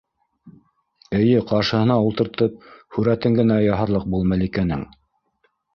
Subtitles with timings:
[1.17, 2.67] Эйе, ҡаршыһына ултыртып
[2.97, 4.87] һүрәтен генә яһарлыҡ был Мәликәнең.